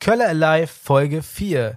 [0.00, 1.76] Kölle Alive Folge 4.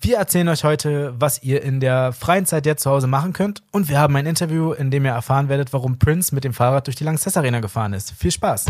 [0.00, 3.64] Wir erzählen euch heute, was ihr in der freien Zeit jetzt zu Hause machen könnt.
[3.72, 6.86] Und wir haben ein Interview, in dem ihr erfahren werdet, warum Prince mit dem Fahrrad
[6.86, 8.12] durch die Lanxess Arena gefahren ist.
[8.12, 8.66] Viel Spaß!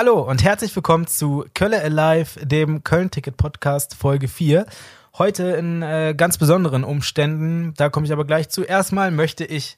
[0.00, 4.64] Hallo und herzlich willkommen zu Kölle Alive, dem Köln-Ticket-Podcast Folge 4.
[5.18, 8.62] Heute in äh, ganz besonderen Umständen, da komme ich aber gleich zu.
[8.62, 9.76] Erstmal möchte ich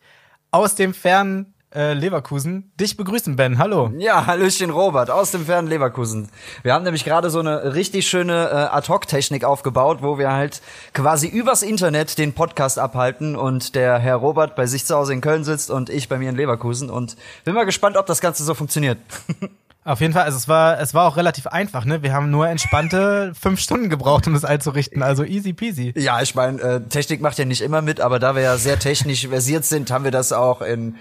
[0.51, 3.56] aus dem fernen äh, Leverkusen dich begrüßen, Ben.
[3.56, 3.95] Hallo.
[3.97, 6.28] Ja, Hallöchen Robert, aus dem fernen Leverkusen.
[6.62, 10.61] Wir haben nämlich gerade so eine richtig schöne äh, Ad-Hoc-Technik aufgebaut, wo wir halt
[10.92, 15.23] quasi übers Internet den Podcast abhalten und der Herr Robert bei sich zu Hause in
[15.23, 17.16] Köln sitzt und ich bei mir in Leverkusen und
[17.47, 18.98] bin mal gespannt, ob das Ganze so funktioniert.
[19.83, 22.02] Auf jeden Fall, also es war, es war auch relativ einfach, ne?
[22.02, 25.95] Wir haben nur entspannte fünf Stunden gebraucht, um das einzurichten, also easy peasy.
[25.97, 28.78] Ja, ich meine, äh, Technik macht ja nicht immer mit, aber da wir ja sehr
[28.78, 30.97] technisch versiert sind, haben wir das auch in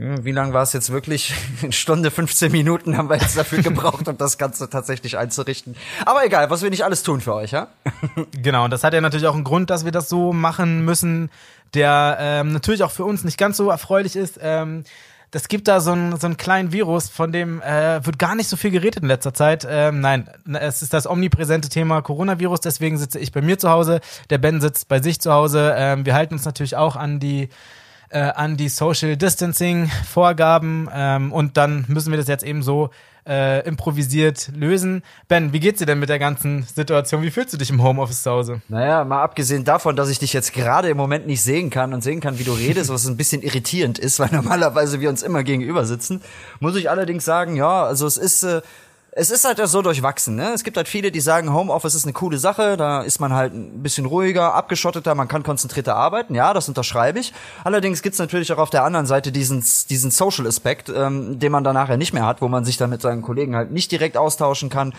[0.00, 1.34] hm, wie lang war es jetzt wirklich?
[1.62, 5.76] In Stunde 15 Minuten haben wir jetzt dafür gebraucht, um das Ganze tatsächlich einzurichten.
[6.06, 7.68] Aber egal, was wir nicht alles tun für euch, ja?
[8.42, 11.30] Genau, und das hat ja natürlich auch einen Grund, dass wir das so machen müssen,
[11.74, 14.38] der ähm, natürlich auch für uns nicht ganz so erfreulich ist.
[14.40, 14.84] Ähm,
[15.30, 18.48] das gibt da so einen, so einen kleinen Virus, von dem äh, wird gar nicht
[18.48, 19.66] so viel geredet in letzter Zeit.
[19.68, 24.00] Ähm, nein, es ist das omnipräsente Thema Coronavirus, deswegen sitze ich bei mir zu Hause,
[24.30, 25.74] der Ben sitzt bei sich zu Hause.
[25.76, 27.48] Ähm, wir halten uns natürlich auch an die
[28.10, 32.90] äh, an die Social Distancing Vorgaben ähm, und dann müssen wir das jetzt eben so
[33.26, 35.02] äh, improvisiert lösen.
[35.28, 37.22] Ben, wie geht's dir denn mit der ganzen Situation?
[37.22, 38.62] Wie fühlst du dich im Homeoffice zu Hause?
[38.68, 42.02] Naja, mal abgesehen davon, dass ich dich jetzt gerade im Moment nicht sehen kann und
[42.02, 45.42] sehen kann, wie du redest, was ein bisschen irritierend ist, weil normalerweise wir uns immer
[45.42, 46.22] gegenüber sitzen,
[46.60, 48.62] muss ich allerdings sagen, ja, also es ist äh,
[49.12, 50.36] es ist halt so durchwachsen.
[50.36, 50.52] Ne?
[50.52, 53.52] Es gibt halt viele, die sagen, Homeoffice ist eine coole Sache, da ist man halt
[53.52, 56.34] ein bisschen ruhiger, abgeschotteter, man kann konzentrierter arbeiten.
[56.34, 57.32] Ja, das unterschreibe ich.
[57.64, 61.74] Allerdings gibt's natürlich auch auf der anderen Seite diesen, diesen Social-Aspekt, ähm, den man dann
[61.74, 64.68] nachher nicht mehr hat, wo man sich dann mit seinen Kollegen halt nicht direkt austauschen
[64.68, 64.92] kann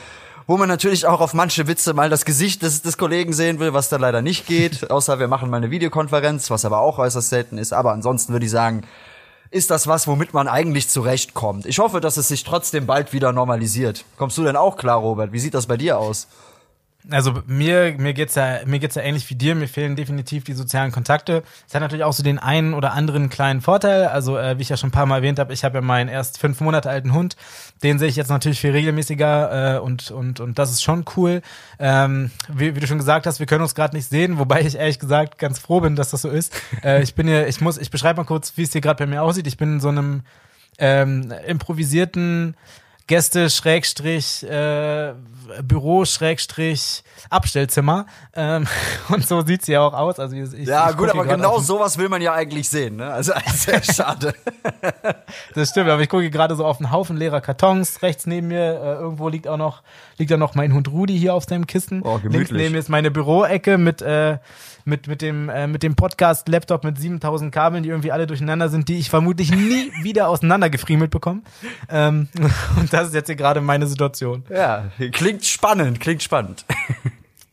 [0.47, 3.73] wo man natürlich auch auf manche Witze mal das Gesicht des, des Kollegen sehen will,
[3.73, 7.29] was da leider nicht geht, außer wir machen mal eine Videokonferenz, was aber auch äußerst
[7.29, 7.71] selten ist.
[7.73, 8.81] Aber ansonsten würde ich sagen,
[9.51, 11.65] ist das was, womit man eigentlich zurechtkommt.
[11.65, 14.05] Ich hoffe, dass es sich trotzdem bald wieder normalisiert.
[14.17, 15.33] Kommst du denn auch klar, Robert?
[15.33, 16.27] Wie sieht das bei dir aus?
[17.09, 19.55] Also mir, mir geht's ja, mir geht's ja ähnlich wie dir.
[19.55, 21.43] Mir fehlen definitiv die sozialen Kontakte.
[21.67, 24.07] Es hat natürlich auch so den einen oder anderen kleinen Vorteil.
[24.07, 26.09] Also äh, wie ich ja schon ein paar Mal erwähnt habe, ich habe ja meinen
[26.09, 27.35] erst fünf Monate alten Hund.
[27.81, 31.41] Den sehe ich jetzt natürlich viel regelmäßiger äh, und und und das ist schon cool.
[31.79, 34.75] Ähm, wie, wie du schon gesagt hast, wir können uns gerade nicht sehen, wobei ich
[34.75, 36.53] ehrlich gesagt ganz froh bin, dass das so ist.
[36.83, 39.05] Äh, ich bin hier, ich muss, ich beschreibe mal kurz, wie es hier gerade bei
[39.05, 39.45] mir aussieht.
[39.45, 40.23] Ich bin in so einem
[40.79, 42.55] ähm, improvisierten
[43.11, 45.13] Gäste Schrägstrich äh,
[45.63, 48.65] Büro Schrägstrich Abstellzimmer ähm,
[49.09, 50.17] und so sieht's ja auch aus.
[50.17, 52.95] Also ich, ja ich gut, aber genau sowas will man ja eigentlich sehen.
[52.95, 53.11] Ne?
[53.11, 54.33] Also sehr schade.
[55.55, 58.01] das stimmt, aber ich gucke gerade so auf einen Haufen leerer Kartons.
[58.01, 59.81] Rechts neben mir äh, irgendwo liegt auch noch
[60.21, 62.03] liegt da noch mein Hund Rudi hier auf seinem Kissen.
[62.03, 62.49] Oh, gemütlich.
[62.49, 64.37] Links neben ist meine Büroecke mit äh,
[64.85, 68.87] mit, mit dem, äh, mit dem Podcast-Laptop mit 7000 Kabeln, die irgendwie alle durcheinander sind,
[68.87, 71.41] die ich vermutlich nie wieder auseinandergefriemelt bekomme.
[71.89, 72.29] Ähm,
[72.79, 74.43] und das ist jetzt hier gerade meine Situation.
[74.49, 76.65] Ja, klingt spannend, klingt spannend.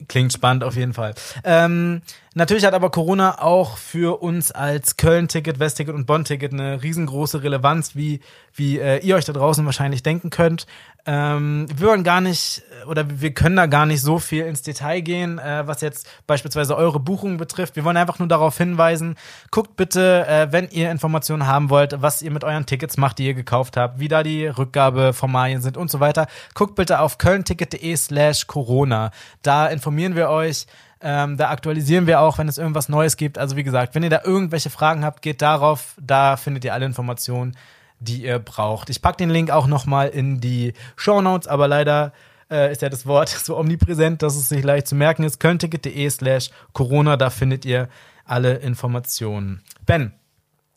[0.08, 1.14] Klingt spannend auf jeden Fall.
[1.44, 2.00] Ähm,
[2.34, 7.94] natürlich hat aber Corona auch für uns als Köln-Ticket, West-Ticket und Bonn-Ticket eine riesengroße Relevanz,
[7.94, 8.21] wie,
[8.55, 10.66] wie äh, ihr euch da draußen wahrscheinlich denken könnt.
[11.06, 15.00] Ähm, wir wollen gar nicht oder wir können da gar nicht so viel ins Detail
[15.00, 17.77] gehen, äh, was jetzt beispielsweise eure Buchungen betrifft.
[17.77, 19.16] Wir wollen einfach nur darauf hinweisen,
[19.50, 23.27] guckt bitte, äh, wenn ihr Informationen haben wollt, was ihr mit euren Tickets macht, die
[23.27, 26.27] ihr gekauft habt, wie da die Rückgabeformalien sind und so weiter.
[26.53, 29.10] Guckt bitte auf kölnticket.de slash Corona.
[29.43, 30.66] Da informieren wir euch.
[31.00, 33.38] Ähm, da aktualisieren wir auch, wenn es irgendwas Neues gibt.
[33.38, 35.94] Also wie gesagt, wenn ihr da irgendwelche Fragen habt, geht darauf.
[36.00, 37.56] Da findet ihr alle Informationen
[38.00, 38.91] die ihr braucht.
[38.91, 42.12] Ich packe den Link auch nochmal in die Show Notes, aber leider
[42.50, 45.41] äh, ist ja das Wort so omnipräsent, dass es sich leicht zu merken ist.
[45.41, 47.89] kölnticket.de slash Corona, da findet ihr
[48.24, 49.62] alle Informationen.
[49.86, 50.12] Ben,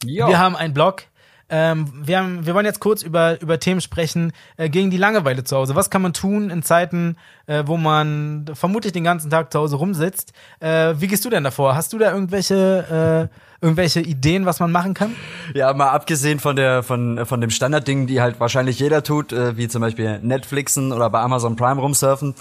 [0.04, 0.28] jo.
[0.28, 1.04] wir haben einen Blog,
[1.52, 5.44] ähm, wir, haben, wir wollen jetzt kurz über, über Themen sprechen äh, gegen die Langeweile
[5.44, 5.76] zu Hause.
[5.76, 9.76] Was kann man tun in Zeiten, äh, wo man vermutlich den ganzen Tag zu Hause
[9.76, 10.32] rumsitzt?
[10.62, 11.76] Äh, wie gehst du denn davor?
[11.76, 15.14] Hast du da irgendwelche, äh, irgendwelche Ideen, was man machen kann?
[15.54, 19.58] Ja, mal abgesehen von der von von dem Standardding, die halt wahrscheinlich jeder tut, äh,
[19.58, 22.34] wie zum Beispiel Netflixen oder bei Amazon Prime rumsurfen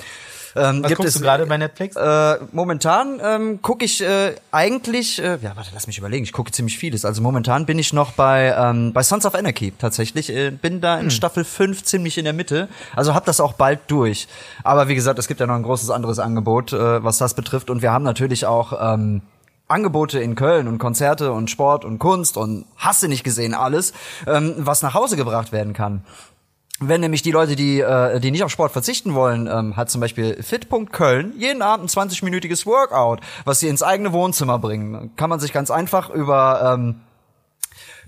[0.56, 1.96] Ähm, Was gibt guckst es du gerade bei Netflix?
[1.96, 6.50] Äh, momentan ähm, gucke ich äh, eigentlich, äh, ja, warte, lass mich überlegen, ich gucke
[6.50, 7.04] ziemlich vieles.
[7.04, 10.30] Also momentan bin ich noch bei, ähm, bei Sons of Anarchy tatsächlich.
[10.34, 11.10] Äh, bin da in Hm.
[11.10, 12.68] Staffel 5 ziemlich in der Mitte.
[12.96, 14.28] Also hab das auch bald durch.
[14.64, 17.70] Aber wie gesagt, es gibt ja noch ein großes anderes Angebot, äh, was das betrifft.
[17.70, 19.22] Und wir haben natürlich auch ähm,
[19.68, 23.92] Angebote in Köln und Konzerte und Sport und Kunst und hast du nicht gesehen alles,
[24.26, 26.02] ähm, was nach Hause gebracht werden kann.
[26.82, 30.00] Wenn nämlich die Leute, die, äh, die nicht auf Sport verzichten wollen, ähm, hat zum
[30.00, 35.14] Beispiel Fit.Köln jeden Abend ein 20-minütiges Workout, was sie ins eigene Wohnzimmer bringen.
[35.16, 37.02] Kann man sich ganz einfach über, ähm,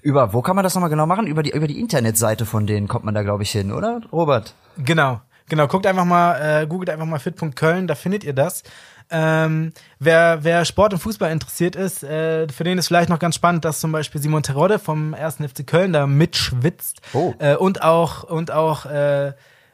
[0.00, 1.26] über, wo kann man das nochmal genau machen?
[1.26, 4.54] Über die, über die Internetseite von denen kommt man da, glaube ich, hin, oder, Robert?
[4.78, 5.20] Genau,
[5.50, 5.68] genau.
[5.68, 8.62] Guckt einfach mal, äh, googelt einfach mal fit.köln, da findet ihr das.
[9.12, 13.34] Ähm, wer, wer Sport und Fußball interessiert ist, äh, für den ist vielleicht noch ganz
[13.34, 15.36] spannend, dass zum Beispiel Simon Terodde vom 1.
[15.36, 17.02] FC Köln da mitschwitzt.
[17.12, 17.34] Oh.
[17.38, 19.32] Äh, und auch, und auch äh,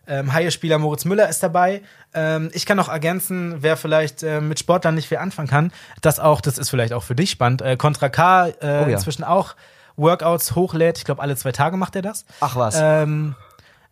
[0.08, 1.82] ähm, Haie-Spieler Moritz Müller ist dabei.
[2.14, 6.19] Ähm, ich kann noch ergänzen, wer vielleicht äh, mit Sportlern nicht viel anfangen kann, das
[6.19, 7.62] auch, das ist vielleicht auch für dich spannend.
[7.62, 8.87] Äh, Contra K äh, Oh ja.
[8.88, 9.55] inzwischen auch
[9.96, 10.99] Workouts hochlädt.
[10.99, 12.25] Ich glaube, alle zwei Tage macht er das.
[12.40, 12.76] Ach was.
[12.81, 13.35] Ähm,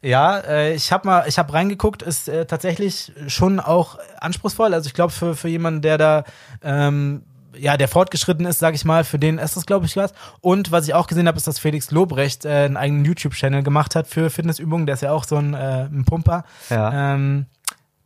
[0.02, 4.74] ja, äh, ich habe mal, ich habe reingeguckt, ist äh, tatsächlich schon auch anspruchsvoll.
[4.74, 6.24] Also ich glaube für für jemanden, der da
[6.62, 7.22] ähm,
[7.58, 10.12] ja, der fortgeschritten ist, sag ich mal, für den ist das, glaube ich, was.
[10.40, 13.94] Und was ich auch gesehen habe, ist, dass Felix Lobrecht äh, einen eigenen YouTube-Channel gemacht
[13.94, 14.86] hat für Fitnessübungen.
[14.86, 16.44] Der ist ja auch so ein, äh, ein Pumper.
[16.70, 17.14] Ja.
[17.14, 17.46] Ähm,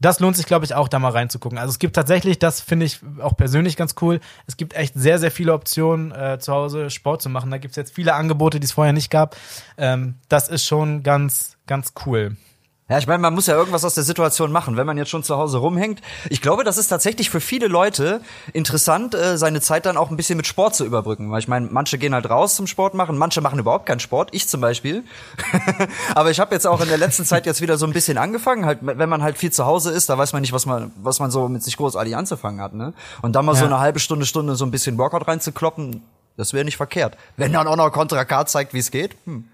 [0.01, 1.59] das lohnt sich, glaube ich, auch da mal reinzugucken.
[1.59, 5.19] Also es gibt tatsächlich, das finde ich auch persönlich ganz cool, es gibt echt sehr,
[5.19, 7.51] sehr viele Optionen, äh, zu Hause Sport zu machen.
[7.51, 9.37] Da gibt es jetzt viele Angebote, die es vorher nicht gab.
[9.77, 12.37] Ähm, das ist schon ganz, ganz cool.
[12.91, 15.23] Ja, ich meine, man muss ja irgendwas aus der Situation machen, wenn man jetzt schon
[15.23, 16.01] zu Hause rumhängt.
[16.29, 18.21] Ich glaube, das ist tatsächlich für viele Leute
[18.53, 21.31] interessant, äh, seine Zeit dann auch ein bisschen mit Sport zu überbrücken.
[21.31, 24.31] Weil ich meine, manche gehen halt raus zum Sport machen, manche machen überhaupt keinen Sport,
[24.33, 25.05] ich zum Beispiel.
[26.17, 28.67] Aber ich habe jetzt auch in der letzten Zeit jetzt wieder so ein bisschen angefangen,
[28.67, 31.21] halt, wenn man halt viel zu Hause ist, da weiß man nicht, was man, was
[31.21, 32.93] man so mit sich großartig anzufangen hat, ne?
[33.23, 33.67] Und dann mal so Ja.
[33.71, 36.03] eine halbe Stunde, Stunde so ein bisschen Workout reinzukloppen,
[36.37, 37.17] das wäre nicht verkehrt.
[37.37, 39.45] Wenn dann auch noch Contra K zeigt, wie es geht, hm.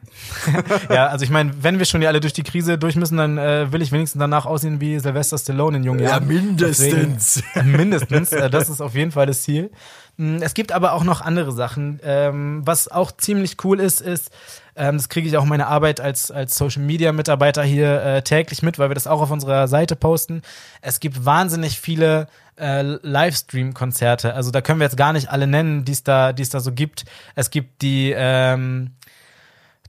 [0.90, 3.36] Ja, also ich meine, wenn wir schon ja alle durch die Krise durch müssen, dann
[3.38, 6.26] äh, will ich wenigstens danach aussehen wie Sylvester Stallone in jungen Ja, Jahren.
[6.26, 7.42] mindestens.
[7.54, 8.32] Deswegen, mindestens.
[8.32, 9.70] Äh, das ist auf jeden Fall das Ziel.
[10.16, 12.00] Mm, Es gibt aber auch noch andere Sachen.
[12.02, 14.30] Ähm, was auch ziemlich cool ist, ist,
[14.74, 18.22] ähm, das kriege ich auch in meiner Arbeit als, als Social Media Mitarbeiter hier äh,
[18.22, 20.40] täglich mit, weil wir das auch auf unserer Seite posten.
[20.80, 22.26] Es gibt wahnsinnig viele
[22.58, 24.34] äh, Livestream-Konzerte.
[24.34, 26.60] Also da können wir jetzt gar nicht alle nennen, die es da, die es da
[26.60, 27.04] so gibt.
[27.34, 28.92] Es gibt die ähm,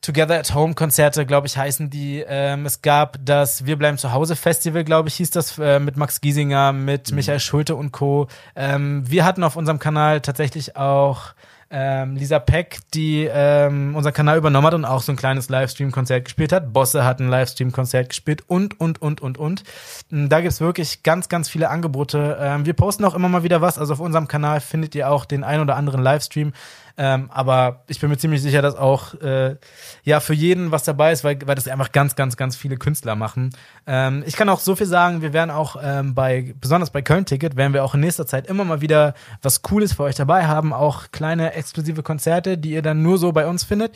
[0.02, 2.24] Together at Home Konzerte, glaube ich, heißen die.
[2.28, 5.98] Ähm, es gab das Wir bleiben zu Hause Festival, glaube ich, hieß das äh, mit
[5.98, 8.28] Max Giesinger, mit Michael Schulte und Co.
[8.56, 11.34] Ähm, wir hatten auf unserem Kanal tatsächlich auch
[11.70, 16.26] ähm, Lisa Peck, die ähm, unseren Kanal übernommen hat und auch so ein kleines Livestream-Konzert
[16.26, 16.72] gespielt hat.
[16.72, 19.64] Bosse hat ein Livestream-Konzert gespielt und, und, und, und, und.
[20.10, 22.38] Mm, Da gibt's wirklich ganz, ganz viele Angebote.
[22.40, 23.78] Ähm, wir posten auch immer mal wieder was.
[23.78, 26.54] Also auf unserem Kanal findet ihr auch den ein oder anderen Livestream.
[27.00, 29.56] Ähm, aber ich bin mir ziemlich sicher, dass auch äh,
[30.04, 33.16] ja für jeden was dabei ist, weil, weil das einfach ganz, ganz, ganz viele Künstler
[33.16, 33.52] machen.
[33.86, 37.56] Ähm, ich kann auch so viel sagen, wir werden auch ähm, bei, besonders bei Köln-Ticket,
[37.56, 39.14] werden wir auch in nächster Zeit immer mal wieder
[39.44, 43.32] was Cooles für euch dabei haben, auch kleine exklusive Konzerte, die ihr dann nur so
[43.32, 43.96] bei uns findet.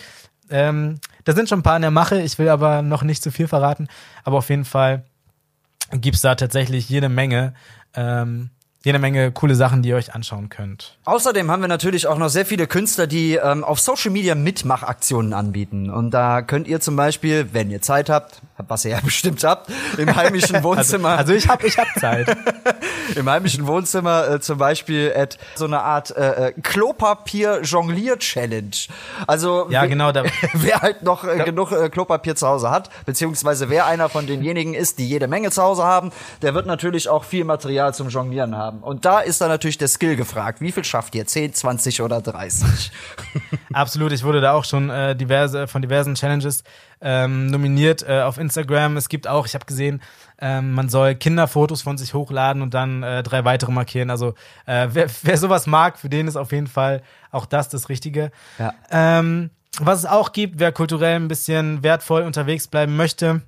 [0.52, 3.32] Ähm, da sind schon ein paar in der Mache, ich will aber noch nicht zu
[3.32, 3.88] viel verraten,
[4.24, 5.06] aber auf jeden Fall
[5.92, 7.54] gibt's da tatsächlich jede Menge,
[7.96, 8.52] ähm,
[8.84, 10.98] jede Menge coole Sachen, die ihr euch anschauen könnt.
[11.06, 15.34] Außerdem haben wir natürlich auch noch sehr viele Künstler, die ähm, auf Social Media Mitmachaktionen
[15.34, 15.90] anbieten.
[15.90, 19.70] Und da könnt ihr zum Beispiel, wenn ihr Zeit habt, was ihr ja bestimmt habt,
[19.98, 22.36] im heimischen Wohnzimmer, Also, also ich habe ich hab Zeit.
[23.16, 28.72] im heimischen Wohnzimmer äh, zum Beispiel at so eine Art äh, äh, Klopapier-Jonglier-Challenge.
[29.28, 32.90] Also Ja, wer- genau, da- wer halt noch äh, genug äh, Klopapier zu Hause hat,
[33.06, 37.10] beziehungsweise wer einer von denjenigen ist, die jede Menge zu Hause haben, der wird natürlich
[37.10, 38.80] auch viel Material zum Jonglieren haben.
[38.80, 40.62] Und da ist dann natürlich der Skill gefragt.
[40.62, 41.26] Wie viel schafft ihr?
[41.26, 42.92] 10, 20 oder 30?
[43.74, 46.64] Absolut, ich wurde da auch schon äh, diverse von diversen Challenges
[47.04, 48.51] ähm, nominiert äh, auf Instagram.
[48.58, 50.02] Es gibt auch, ich habe gesehen,
[50.40, 54.10] ähm, man soll Kinderfotos von sich hochladen und dann äh, drei weitere markieren.
[54.10, 54.34] Also
[54.66, 58.32] äh, wer, wer sowas mag, für den ist auf jeden Fall auch das das Richtige.
[58.58, 58.74] Ja.
[58.90, 63.42] Ähm, was es auch gibt, wer kulturell ein bisschen wertvoll unterwegs bleiben möchte,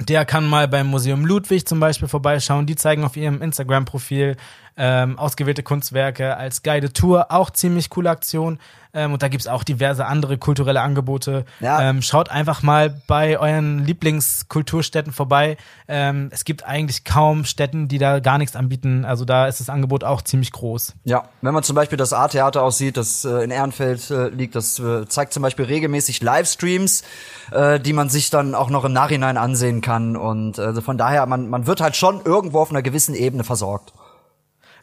[0.00, 2.66] der kann mal beim Museum Ludwig zum Beispiel vorbeischauen.
[2.66, 4.36] Die zeigen auf ihrem Instagram-Profil
[4.78, 7.26] ähm, ausgewählte Kunstwerke als Guided Tour.
[7.30, 8.58] Auch ziemlich coole Aktion.
[8.94, 11.44] Ähm, und da gibt's auch diverse andere kulturelle Angebote.
[11.60, 11.82] Ja.
[11.82, 15.56] Ähm, schaut einfach mal bei euren Lieblingskulturstätten vorbei.
[15.88, 19.04] Ähm, es gibt eigentlich kaum Städten, die da gar nichts anbieten.
[19.04, 20.94] Also da ist das Angebot auch ziemlich groß.
[21.04, 24.78] Ja, wenn man zum Beispiel das A-Theater aussieht, das äh, in Ehrenfeld äh, liegt, das
[24.78, 27.02] äh, zeigt zum Beispiel regelmäßig Livestreams,
[27.52, 30.16] äh, die man sich dann auch noch im Nachhinein ansehen kann.
[30.16, 33.92] Und äh, von daher, man, man wird halt schon irgendwo auf einer gewissen Ebene versorgt.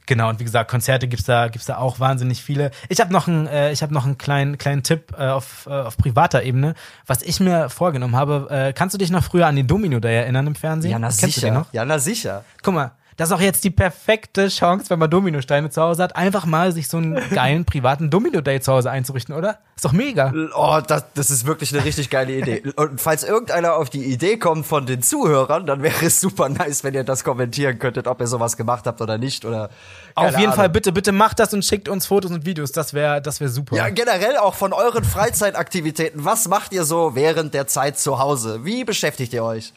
[0.07, 2.71] Genau, und wie gesagt, Konzerte gibt's da, gibt's da auch wahnsinnig viele.
[2.89, 5.71] Ich habe noch einen, äh, ich habe noch einen kleinen, kleinen Tipp äh, auf, äh,
[5.71, 8.47] auf privater Ebene, was ich mir vorgenommen habe.
[8.49, 10.91] Äh, kannst du dich noch früher an den Domino Day erinnern im Fernsehen?
[10.91, 11.47] Ja, na Kennst du sicher.
[11.47, 11.73] den noch?
[11.73, 12.43] Ja, na sicher.
[12.61, 16.15] Guck mal, das ist auch jetzt die perfekte Chance, wenn man Dominosteine zu Hause hat,
[16.15, 19.59] einfach mal sich so einen geilen privaten Domino-Day zu Hause einzurichten, oder?
[19.75, 20.33] Ist doch mega.
[20.53, 22.63] Oh, das, das ist wirklich eine richtig geile Idee.
[22.75, 26.83] Und falls irgendeiner auf die Idee kommt von den Zuhörern, dann wäre es super nice,
[26.83, 29.45] wenn ihr das kommentieren könntet, ob ihr sowas gemacht habt oder nicht.
[29.45, 29.69] Oder
[30.15, 30.73] Auf jeden Fall, Ahnung.
[30.73, 32.73] bitte, bitte macht das und schickt uns Fotos und Videos.
[32.73, 33.77] Das wäre, das wäre super.
[33.77, 36.25] Ja, generell auch von euren Freizeitaktivitäten.
[36.25, 38.65] Was macht ihr so während der Zeit zu Hause?
[38.65, 39.73] Wie beschäftigt ihr euch?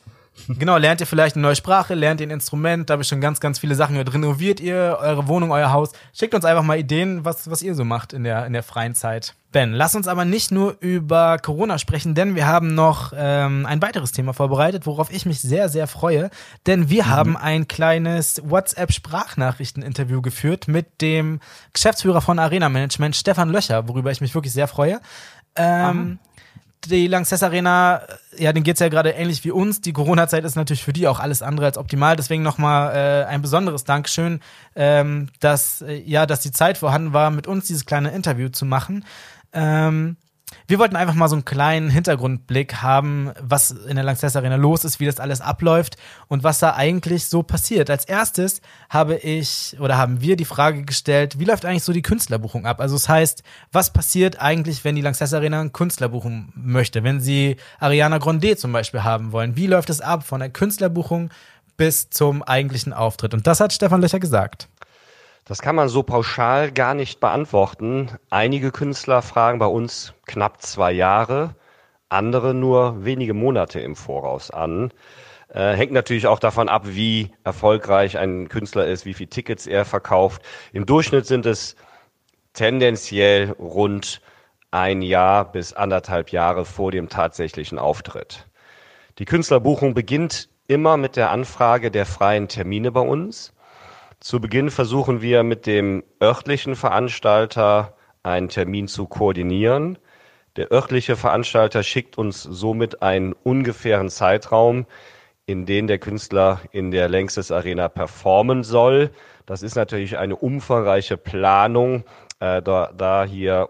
[0.49, 3.21] Genau, lernt ihr vielleicht eine neue Sprache, lernt ihr ein Instrument, da habe ich schon
[3.21, 4.14] ganz, ganz viele Sachen gehört.
[4.14, 5.92] Renoviert ihr eure Wohnung, euer Haus?
[6.12, 8.95] Schickt uns einfach mal Ideen, was, was ihr so macht in der, in der freien
[8.95, 9.35] Zeit.
[9.50, 13.80] Ben, lass uns aber nicht nur über Corona sprechen, denn wir haben noch ähm, ein
[13.80, 16.28] weiteres Thema vorbereitet, worauf ich mich sehr, sehr freue.
[16.66, 21.40] Denn wir haben ein kleines WhatsApp-Sprachnachrichten-Interview geführt mit dem
[21.73, 25.00] Geschäftsführer von Arena Management, Stefan Löcher, worüber ich mich wirklich sehr freue.
[25.57, 26.18] Ähm,
[26.88, 28.02] die Lanxess Arena,
[28.37, 29.80] ja, denen geht's ja gerade ähnlich wie uns.
[29.80, 32.16] Die Corona-Zeit ist natürlich für die auch alles andere als optimal.
[32.16, 34.40] Deswegen nochmal äh, ein besonderes Dankeschön,
[34.75, 38.64] ähm, dass, äh, ja, dass die Zeit vorhanden war, mit uns dieses kleine Interview zu
[38.64, 39.04] machen.
[39.52, 40.16] Ähm,
[40.66, 44.84] wir wollten einfach mal so einen kleinen Hintergrundblick haben, was in der Lanxess Arena los
[44.84, 45.96] ist, wie das alles abläuft
[46.28, 47.88] und was da eigentlich so passiert.
[47.90, 52.02] Als erstes habe ich oder haben wir die Frage gestellt, wie läuft eigentlich so die
[52.02, 52.80] Künstlerbuchung ab?
[52.80, 57.02] Also das heißt, was passiert eigentlich, wenn die Lanxess Arena einen Künstler buchen möchte?
[57.02, 61.30] Wenn sie Ariana Grande zum Beispiel haben wollen, wie läuft es ab von der Künstlerbuchung
[61.76, 63.34] bis zum eigentlichen Auftritt?
[63.34, 64.68] Und das hat Stefan Löcher gesagt.
[65.48, 68.10] Das kann man so pauschal gar nicht beantworten.
[68.28, 71.54] Einige Künstler fragen bei uns knapp zwei Jahre,
[72.10, 74.92] andere nur wenige Monate im Voraus an.
[75.48, 79.86] Äh, hängt natürlich auch davon ab, wie erfolgreich ein Künstler ist, wie viele Tickets er
[79.86, 80.42] verkauft.
[80.74, 81.76] Im Durchschnitt sind es
[82.52, 84.20] tendenziell rund
[84.70, 88.46] ein Jahr bis anderthalb Jahre vor dem tatsächlichen Auftritt.
[89.18, 93.54] Die Künstlerbuchung beginnt immer mit der Anfrage der freien Termine bei uns.
[94.20, 97.94] Zu Beginn versuchen wir mit dem örtlichen Veranstalter
[98.25, 99.96] einen Termin zu koordinieren.
[100.56, 104.87] Der örtliche Veranstalter schickt uns somit einen ungefähren Zeitraum,
[105.46, 109.10] in den der Künstler in der Längstes Arena performen soll.
[109.46, 112.04] Das ist natürlich eine umfangreiche Planung,
[112.40, 113.68] äh, da, da hier,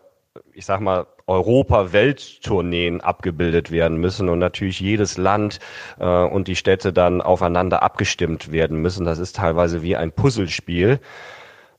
[0.54, 5.60] ich sag mal, Europa-Welttourneen abgebildet werden müssen und natürlich jedes Land
[6.00, 9.04] äh, und die Städte dann aufeinander abgestimmt werden müssen.
[9.04, 11.00] Das ist teilweise wie ein Puzzlespiel.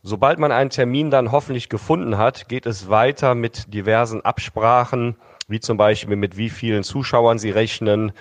[0.01, 5.17] Sobald man einen Termin dann hoffentlich gefunden hat, geht es weiter mit diversen Absprachen,
[5.49, 8.13] wie zum Beispiel mit wie vielen Zuschauern Sie rechnen,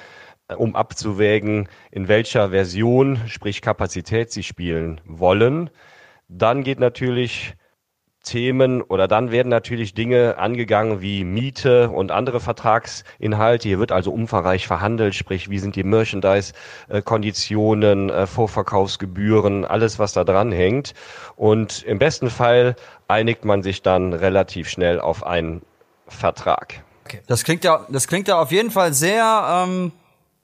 [0.48, 5.70] äh, um abzuwägen, in welcher Version, sprich Kapazität Sie spielen wollen.
[6.28, 7.54] Dann geht natürlich
[8.28, 13.68] Themen oder dann werden natürlich Dinge angegangen wie Miete und andere Vertragsinhalte.
[13.68, 20.24] Hier wird also umfangreich verhandelt, sprich, wie sind die Merchandise-Konditionen, äh, Vorverkaufsgebühren, alles, was da
[20.24, 20.92] dran hängt.
[21.36, 22.76] Und im besten Fall
[23.08, 25.62] einigt man sich dann relativ schnell auf einen
[26.06, 26.82] Vertrag.
[27.26, 29.92] Das klingt ja, das klingt ja auf jeden Fall sehr ähm,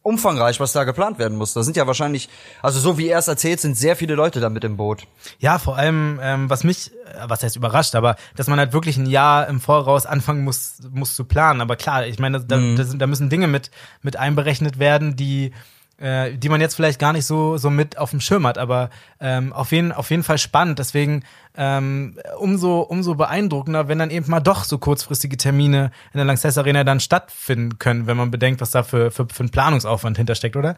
[0.04, 1.54] umfangreich, was da geplant werden muss.
[1.54, 2.28] Da sind ja wahrscheinlich,
[2.62, 5.08] also so wie er es erzählt, sind sehr viele Leute da mit im Boot.
[5.38, 8.98] Ja, vor allem, ähm, was mich, äh, was heißt überrascht, aber dass man halt wirklich
[8.98, 11.62] ein Jahr im Voraus anfangen muss, muss zu planen.
[11.62, 13.70] Aber klar, ich meine, da, da, sind, da müssen Dinge mit,
[14.02, 15.52] mit einberechnet werden, die
[15.98, 18.90] äh, die man jetzt vielleicht gar nicht so so mit auf dem Schirm hat, aber
[19.20, 20.78] ähm, auf jeden auf jeden Fall spannend.
[20.78, 21.22] Deswegen
[21.56, 26.58] ähm, umso umso beeindruckender, wenn dann eben mal doch so kurzfristige Termine in der Lanxess
[26.58, 30.56] Arena dann stattfinden können, wenn man bedenkt, was da für für, für ein Planungsaufwand hintersteckt,
[30.56, 30.76] oder?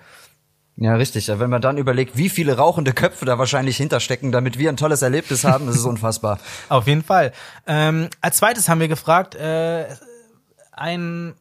[0.79, 1.29] Ja, richtig.
[1.29, 4.77] Ja, Wenn man dann überlegt, wie viele rauchende Köpfe da wahrscheinlich hinterstecken, damit wir ein
[4.77, 6.39] tolles Erlebnis haben, ist unfassbar.
[6.69, 7.33] Auf jeden Fall.
[7.67, 9.87] Ähm, als zweites haben wir gefragt, äh,
[10.73, 11.35] ein,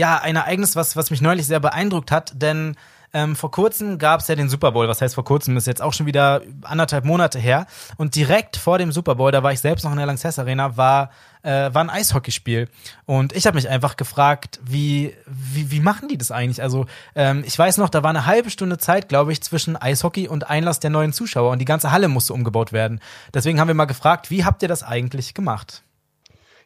[0.00, 2.74] ja, ein Ereignis, was, was mich neulich sehr beeindruckt hat, denn
[3.12, 5.82] ähm, vor kurzem gab es ja den Super Bowl, was heißt vor kurzem, ist jetzt
[5.82, 7.66] auch schon wieder anderthalb Monate her.
[7.98, 10.78] Und direkt vor dem Super Bowl, da war ich selbst noch in der Lanxess Arena,
[10.78, 11.10] war,
[11.42, 12.68] äh, war ein Eishockeyspiel.
[13.04, 16.62] Und ich habe mich einfach gefragt, wie, wie, wie machen die das eigentlich?
[16.62, 20.28] Also ähm, ich weiß noch, da war eine halbe Stunde Zeit, glaube ich, zwischen Eishockey
[20.28, 23.00] und Einlass der neuen Zuschauer und die ganze Halle musste umgebaut werden.
[23.34, 25.82] Deswegen haben wir mal gefragt, wie habt ihr das eigentlich gemacht?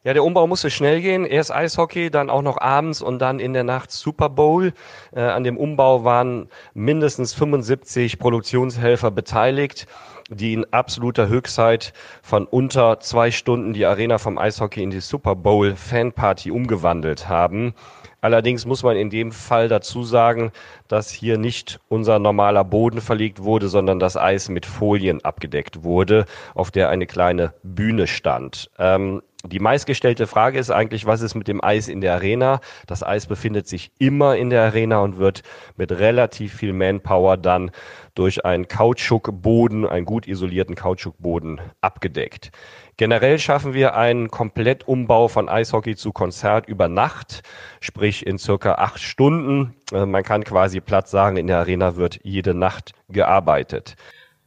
[0.05, 1.25] Ja, der Umbau musste schnell gehen.
[1.25, 4.71] Erst Eishockey, dann auch noch abends und dann in der Nacht Super Bowl.
[5.15, 9.87] Äh, an dem Umbau waren mindestens 75 Produktionshelfer beteiligt,
[10.29, 15.35] die in absoluter Höchstzeit von unter zwei Stunden die Arena vom Eishockey in die Super
[15.35, 17.73] Bowl Fanparty umgewandelt haben.
[18.21, 20.51] Allerdings muss man in dem Fall dazu sagen,
[20.87, 26.25] dass hier nicht unser normaler Boden verlegt wurde, sondern das Eis mit Folien abgedeckt wurde,
[26.53, 28.69] auf der eine kleine Bühne stand.
[28.77, 32.59] Ähm, die meistgestellte Frage ist eigentlich, was ist mit dem Eis in der Arena?
[32.87, 35.43] Das Eis befindet sich immer in der Arena und wird
[35.77, 37.71] mit relativ viel Manpower dann
[38.15, 42.51] durch einen Kautschukboden, einen gut isolierten Kautschukboden abgedeckt.
[42.97, 47.43] Generell schaffen wir einen Komplettumbau von Eishockey zu Konzert über Nacht,
[47.81, 49.75] sprich in circa acht Stunden.
[49.91, 53.95] Äh, man kann quasi Platz sagen, in der Arena wird jede Nacht gearbeitet.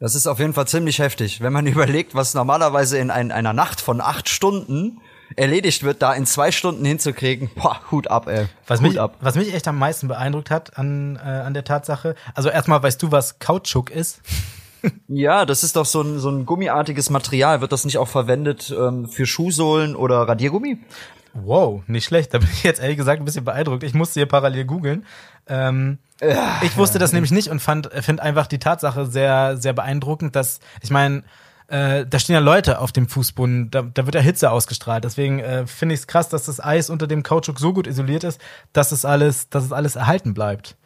[0.01, 3.53] Das ist auf jeden Fall ziemlich heftig, wenn man überlegt, was normalerweise in ein, einer
[3.53, 5.01] Nacht von acht Stunden
[5.37, 8.47] erledigt wird, da in zwei Stunden hinzukriegen, boah, Hut ab, ey.
[8.67, 9.17] Was Hut mich, ab.
[9.21, 13.03] was mich echt am meisten beeindruckt hat an, äh, an der Tatsache, also erstmal weißt
[13.03, 14.21] du, was Kautschuk ist?
[15.09, 17.61] Ja, das ist doch so ein, so ein gummiartiges Material.
[17.61, 20.79] Wird das nicht auch verwendet ähm, für Schuhsohlen oder Radiergummi?
[21.35, 22.33] Wow, nicht schlecht.
[22.33, 23.83] Da bin ich jetzt ehrlich gesagt ein bisschen beeindruckt.
[23.83, 25.05] Ich musste hier parallel googeln.
[25.49, 25.99] Ähm,
[26.63, 30.61] ich wusste das nämlich nicht und fand finde einfach die Tatsache sehr sehr beeindruckend, dass
[30.83, 31.23] ich meine
[31.69, 35.05] äh, da stehen ja Leute auf dem Fußboden, da, da wird ja Hitze ausgestrahlt.
[35.05, 38.25] Deswegen äh, finde ich es krass, dass das Eis unter dem Kautschuk so gut isoliert
[38.25, 38.41] ist,
[38.73, 40.77] dass es alles, dass es alles erhalten bleibt.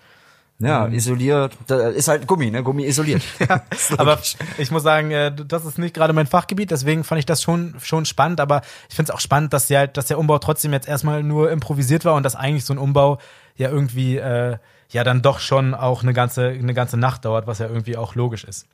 [0.59, 1.57] Ja, isoliert.
[1.67, 2.62] Da ist halt Gummi, ne?
[2.62, 3.23] Gummi isoliert.
[3.49, 3.62] Ja,
[3.97, 4.19] aber
[4.59, 7.75] ich muss sagen, äh, das ist nicht gerade mein Fachgebiet, deswegen fand ich das schon
[7.81, 8.41] schon spannend.
[8.41, 11.51] Aber ich finde es auch spannend, dass ja, dass der Umbau trotzdem jetzt erstmal nur
[11.51, 13.19] improvisiert war und dass eigentlich so ein Umbau
[13.57, 14.59] ja irgendwie äh,
[14.92, 18.14] ja dann doch schon auch eine ganze eine ganze Nacht dauert, was ja irgendwie auch
[18.14, 18.66] logisch ist.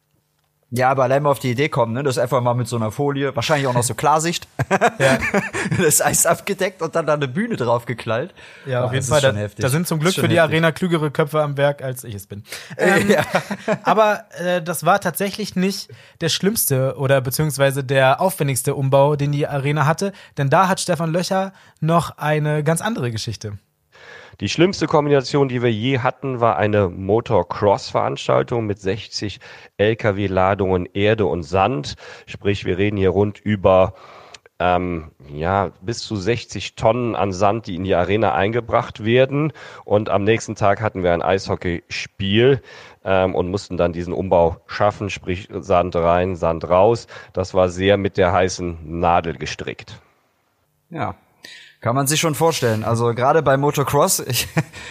[0.70, 2.02] Ja, aber allein mal auf die Idee kommen, ne?
[2.02, 4.46] Das einfach mal mit so einer Folie, wahrscheinlich auch noch so Klarsicht.
[4.98, 5.18] Ja.
[5.82, 8.34] das Eis abgedeckt und dann da eine Bühne drauf geklallt.
[8.66, 9.32] Ja, auf jeden das Fall.
[9.32, 10.40] Da, da sind zum Glück für die heftig.
[10.40, 12.42] Arena klügere Köpfe am Werk, als ich es bin.
[12.76, 13.22] Ähm, Ja.
[13.84, 15.88] Aber äh, das war tatsächlich nicht
[16.20, 21.12] der schlimmste oder beziehungsweise der aufwendigste Umbau, den die Arena hatte, denn da hat Stefan
[21.12, 23.58] Löcher noch eine ganz andere Geschichte.
[24.40, 29.40] Die schlimmste Kombination, die wir je hatten, war eine Motocross-Veranstaltung mit 60
[29.78, 31.96] Lkw-Ladungen Erde und Sand.
[32.26, 33.94] Sprich, wir reden hier rund über
[34.60, 39.52] ähm, ja, bis zu 60 Tonnen an Sand, die in die Arena eingebracht werden.
[39.84, 42.62] Und am nächsten Tag hatten wir ein Eishockeyspiel
[43.04, 47.08] ähm, und mussten dann diesen Umbau schaffen, sprich Sand rein, Sand raus.
[47.32, 50.00] Das war sehr mit der heißen Nadel gestrickt.
[50.90, 51.16] Ja.
[51.80, 52.82] Kann man sich schon vorstellen.
[52.82, 54.48] Also gerade bei Motocross, ich,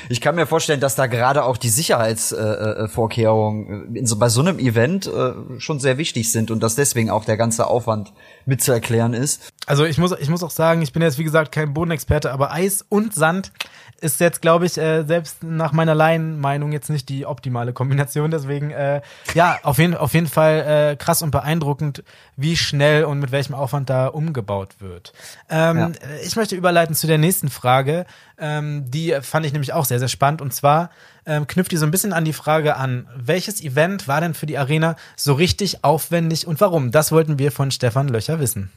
[0.07, 4.29] ich kann mir vorstellen, dass da gerade auch die Sicherheitsvorkehrungen äh, Vorkehrungen in so, bei
[4.29, 8.13] so einem Event äh, schon sehr wichtig sind und dass deswegen auch der ganze Aufwand
[8.45, 9.51] mitzuerklären ist.
[9.65, 12.53] Also ich muss, ich muss auch sagen, ich bin jetzt wie gesagt kein Bodenexperte, aber
[12.53, 13.51] Eis und Sand
[13.99, 18.31] ist jetzt, glaube ich, äh, selbst nach meiner Laienmeinung jetzt nicht die optimale Kombination.
[18.31, 19.01] Deswegen, äh,
[19.33, 22.03] ja, auf jeden, auf jeden Fall äh, krass und beeindruckend,
[22.35, 25.13] wie schnell und mit welchem Aufwand da umgebaut wird.
[25.49, 25.91] Ähm, Ja.
[26.23, 28.05] Ich möchte überleiten zu der nächsten Frage.
[28.39, 30.41] Ähm, die fand ich nämlich auch sehr, sehr spannend.
[30.41, 30.91] Und zwar
[31.25, 34.45] ähm, knüpft die so ein bisschen an die Frage an, welches Event war denn für
[34.45, 36.91] die Arena so richtig aufwendig und warum?
[36.91, 38.71] Das wollten wir von Stefan Löcher wissen.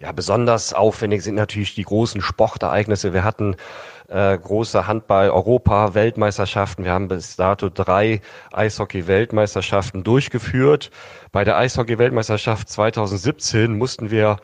[0.00, 3.12] Ja, besonders aufwendig sind natürlich die großen Sportereignisse.
[3.12, 3.56] Wir hatten
[4.08, 6.84] äh, große Handball-Europa-Weltmeisterschaften.
[6.84, 8.20] Wir haben bis dato drei
[8.52, 10.90] Eishockey-Weltmeisterschaften durchgeführt.
[11.30, 14.38] Bei der Eishockey-Weltmeisterschaft 2017 mussten wir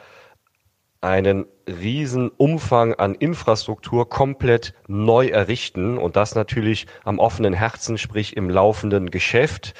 [1.01, 8.37] einen riesen Umfang an Infrastruktur komplett neu errichten und das natürlich am offenen Herzen, sprich
[8.37, 9.75] im laufenden Geschäft.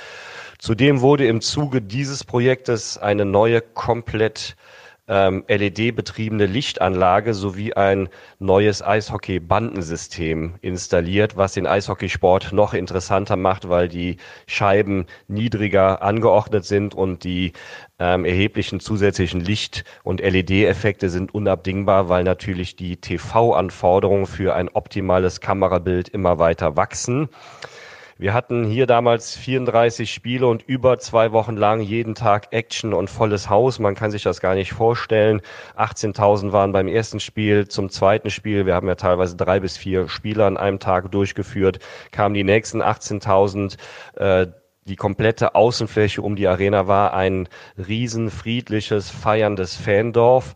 [0.59, 4.57] Zudem wurde im Zuge dieses Projektes eine neue komplett
[5.07, 13.89] ähm, LED-betriebene Lichtanlage sowie ein neues Eishockey-Bandensystem installiert, was den Eishockeysport noch interessanter macht, weil
[13.89, 17.53] die Scheiben niedriger angeordnet sind und die
[17.99, 25.41] ähm, erheblichen zusätzlichen Licht- und LED-Effekte sind unabdingbar, weil natürlich die TV-Anforderungen für ein optimales
[25.41, 27.29] Kamerabild immer weiter wachsen.
[28.17, 33.11] Wir hatten hier damals 34 Spiele und über zwei Wochen lang jeden Tag Action und
[33.11, 33.81] volles Haus.
[33.81, 35.41] Man kann sich das gar nicht vorstellen.
[35.77, 37.67] 18.000 waren beim ersten Spiel.
[37.67, 41.81] Zum zweiten Spiel, wir haben ja teilweise drei bis vier Spiele an einem Tag durchgeführt,
[42.13, 43.79] kamen die nächsten 18.000.
[44.15, 44.47] Äh,
[44.85, 50.55] die komplette Außenfläche um die Arena war ein riesen friedliches, feierndes Fandorf.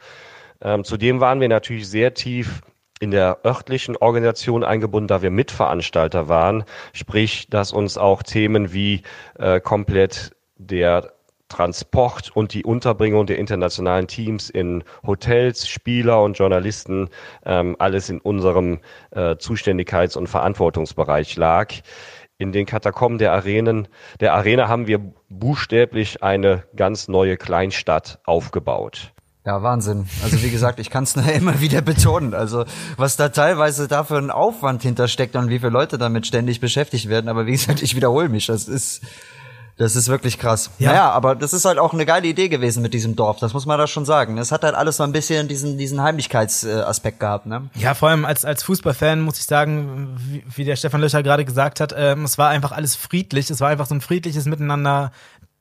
[0.60, 2.60] Ähm, zudem waren wir natürlich sehr tief
[3.00, 6.64] in der örtlichen Organisation eingebunden, da wir Mitveranstalter waren.
[6.92, 9.02] Sprich, dass uns auch Themen wie
[9.38, 11.12] äh, komplett der
[11.48, 17.08] Transport und die Unterbringung der internationalen Teams in Hotels, Spieler und Journalisten
[17.44, 18.80] ähm, alles in unserem
[19.10, 21.72] äh, Zuständigkeits- und Verantwortungsbereich lag.
[22.36, 23.88] In den Katakomben der Arenen,
[24.20, 29.12] der Arena haben wir buchstäblich eine ganz neue Kleinstadt aufgebaut.
[29.44, 30.06] Ja, Wahnsinn.
[30.22, 32.34] Also wie gesagt, ich kann es nur immer wieder betonen.
[32.34, 32.64] Also
[32.96, 37.08] was da teilweise da für ein Aufwand hintersteckt und wie viele Leute damit ständig beschäftigt
[37.08, 37.28] werden.
[37.28, 38.46] Aber wie gesagt, ich wiederhole mich.
[38.46, 39.02] Das ist
[39.78, 40.72] das ist wirklich krass.
[40.80, 40.90] Ja.
[40.90, 43.38] Naja, aber das ist halt auch eine geile Idee gewesen mit diesem Dorf.
[43.38, 44.36] Das muss man da schon sagen.
[44.36, 47.70] Es hat halt alles so ein bisschen diesen, diesen Heimlichkeitsaspekt gehabt, ne?
[47.76, 51.44] Ja, vor allem als, als Fußballfan muss ich sagen, wie, wie der Stefan Löcher gerade
[51.44, 53.50] gesagt hat, ähm, es war einfach alles friedlich.
[53.50, 55.12] Es war einfach so ein friedliches Miteinander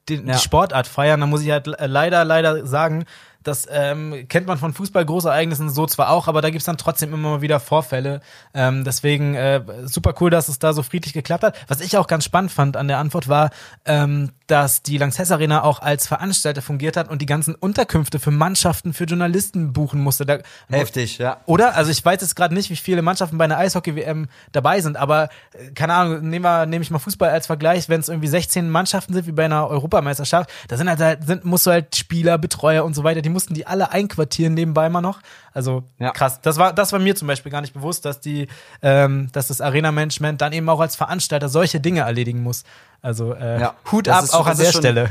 [0.10, 0.34] die, ja.
[0.34, 1.20] die Sportart feiern.
[1.20, 3.06] Da muss ich halt leider, leider sagen,
[3.48, 7.30] das ähm, kennt man von Fußball-Großereignissen so zwar auch, aber da gibt's dann trotzdem immer
[7.30, 8.22] mal wieder Vorfälle.
[8.54, 11.58] Ähm, deswegen äh, super cool, dass es da so friedlich geklappt hat.
[11.68, 13.52] Was ich auch ganz spannend fand an der Antwort war,
[13.86, 18.32] ähm, dass die Lanxess Arena auch als Veranstalter fungiert hat und die ganzen Unterkünfte für
[18.32, 20.26] Mannschaften, für Journalisten buchen musste.
[20.26, 21.42] Da, Heftig, ja.
[21.46, 21.76] Oder?
[21.76, 25.30] Also ich weiß jetzt gerade nicht, wie viele Mannschaften bei einer Eishockey-WM dabei sind, aber
[25.54, 28.70] äh, keine Ahnung, nehmen wir, nehme ich mal Fußball als Vergleich, wenn es irgendwie 16
[28.70, 32.84] Mannschaften sind, wie bei einer Europameisterschaft, da sind halt, sind, musst du halt Spieler, Betreuer
[32.84, 35.20] und so weiter, die mussten die alle einquartieren nebenbei immer noch.
[35.54, 36.10] Also ja.
[36.10, 36.42] krass.
[36.42, 38.48] Das war, das war mir zum Beispiel gar nicht bewusst, dass die,
[38.82, 42.64] ähm, dass das Arena-Management dann eben auch als Veranstalter solche Dinge erledigen muss.
[43.04, 43.76] Also äh, ja.
[43.92, 45.10] Hut ab auch an der schon, Stelle.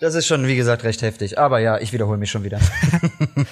[0.00, 1.38] Das ist schon, wie gesagt, recht heftig.
[1.38, 2.58] Aber ja, ich wiederhole mich schon wieder.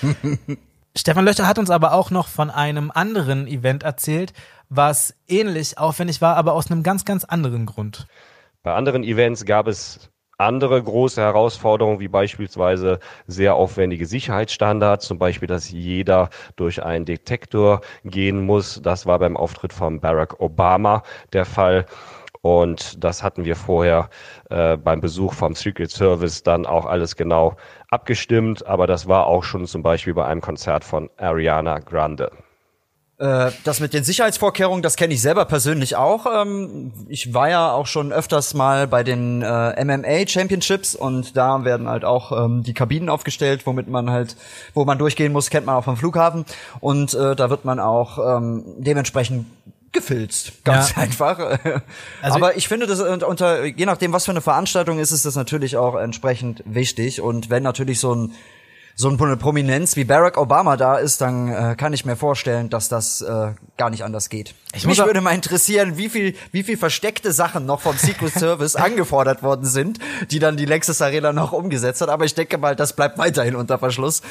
[0.96, 4.32] Stefan Löcher hat uns aber auch noch von einem anderen Event erzählt,
[4.68, 8.08] was ähnlich aufwendig war, aber aus einem ganz, ganz anderen Grund.
[8.64, 15.48] Bei anderen Events gab es andere große Herausforderungen, wie beispielsweise sehr aufwendige Sicherheitsstandards, zum Beispiel,
[15.48, 18.80] dass jeder durch einen Detektor gehen muss.
[18.82, 21.86] Das war beim Auftritt von Barack Obama der Fall.
[22.42, 24.10] Und das hatten wir vorher
[24.50, 27.56] äh, beim Besuch vom Secret Service dann auch alles genau
[27.88, 28.66] abgestimmt.
[28.66, 32.30] Aber das war auch schon zum Beispiel bei einem Konzert von Ariana Grande.
[33.16, 36.26] Äh, das mit den Sicherheitsvorkehrungen, das kenne ich selber persönlich auch.
[36.26, 41.64] Ähm, ich war ja auch schon öfters mal bei den äh, MMA Championships und da
[41.64, 44.34] werden halt auch ähm, die Kabinen aufgestellt, womit man halt,
[44.74, 46.44] wo man durchgehen muss, kennt man auch vom Flughafen.
[46.80, 49.46] Und äh, da wird man auch ähm, dementsprechend
[49.92, 51.02] gefilzt, ganz ja.
[51.02, 51.38] einfach.
[52.20, 55.36] Also Aber ich finde, das unter je nachdem, was für eine Veranstaltung ist, ist das
[55.36, 57.20] natürlich auch entsprechend wichtig.
[57.20, 58.32] Und wenn natürlich so ein
[58.96, 62.88] so eine Prominenz wie Barack Obama da ist, dann äh, kann ich mir vorstellen, dass
[62.88, 64.54] das äh, gar nicht anders geht.
[64.72, 68.76] Ich Mich würde mal interessieren, wie viel, wie viel versteckte Sachen noch vom Secret Service
[68.76, 69.98] angefordert worden sind,
[70.30, 72.08] die dann die Lexus Arena noch umgesetzt hat.
[72.08, 74.22] Aber ich denke mal, das bleibt weiterhin unter Verschluss.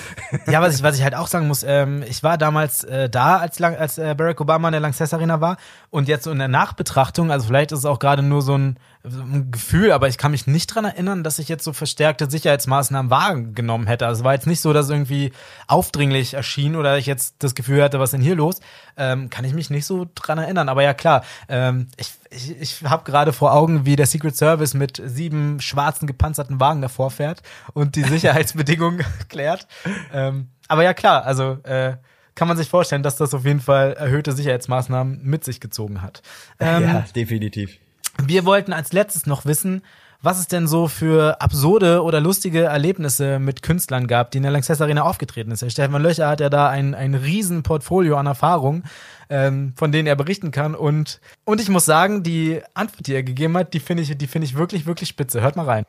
[0.47, 3.37] Ja, was ich, was ich halt auch sagen muss, ähm, ich war damals äh, da,
[3.37, 5.57] als, lang, als äh, Barack Obama in der Lanxess Arena war
[5.89, 8.79] und jetzt so in der Nachbetrachtung, also vielleicht ist es auch gerade nur so ein,
[9.05, 13.11] ein Gefühl, aber ich kann mich nicht dran erinnern, dass ich jetzt so verstärkte Sicherheitsmaßnahmen
[13.11, 14.07] wahrgenommen hätte.
[14.07, 15.33] Also es war jetzt nicht so, dass irgendwie
[15.67, 18.61] aufdringlich erschien oder ich jetzt das Gefühl hatte, was ist denn hier los?
[18.95, 20.69] Ähm, kann ich mich nicht so dran erinnern.
[20.69, 24.73] Aber ja klar, ähm, ich, ich, ich habe gerade vor Augen, wie der Secret Service
[24.73, 27.41] mit sieben schwarzen gepanzerten Wagen davor fährt
[27.73, 29.67] und die Sicherheitsbedingungen klärt.
[30.13, 31.97] Ähm, aber ja klar, also äh,
[32.35, 36.21] kann man sich vorstellen, dass das auf jeden Fall erhöhte Sicherheitsmaßnahmen mit sich gezogen hat.
[36.59, 37.79] Ähm, ja, definitiv.
[38.21, 39.81] Wir wollten als letztes noch wissen,
[40.23, 44.53] was es denn so für absurde oder lustige Erlebnisse mit Künstlern gab, die in der
[44.53, 45.61] Lanxess Arena aufgetreten ist.
[45.61, 48.83] Der Stefan Löcher hat ja da ein, ein riesen Portfolio an Erfahrung,
[49.29, 50.75] ähm, von denen er berichten kann.
[50.75, 54.27] Und, und ich muss sagen, die Antwort, die er gegeben hat, die finde ich, die
[54.27, 55.41] finde ich wirklich, wirklich spitze.
[55.41, 55.85] Hört mal rein.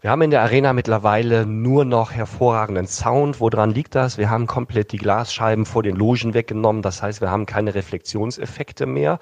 [0.00, 3.40] Wir haben in der Arena mittlerweile nur noch hervorragenden Sound.
[3.40, 4.18] Woran liegt das?
[4.18, 6.82] Wir haben komplett die Glasscheiben vor den Logen weggenommen.
[6.82, 9.18] Das heißt, wir haben keine Reflexionseffekte mehr.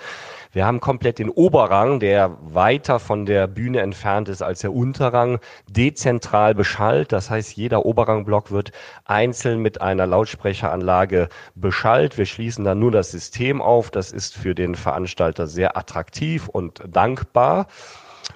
[0.52, 5.38] Wir haben komplett den Oberrang, der weiter von der Bühne entfernt ist als der Unterrang,
[5.66, 7.10] dezentral beschallt.
[7.10, 8.70] Das heißt, jeder Oberrangblock wird
[9.06, 12.18] einzeln mit einer Lautsprecheranlage beschallt.
[12.18, 13.90] Wir schließen dann nur das System auf.
[13.90, 17.66] Das ist für den Veranstalter sehr attraktiv und dankbar.